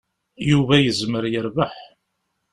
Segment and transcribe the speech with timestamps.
[0.49, 1.73] Yuba yezmer yerbeḥ.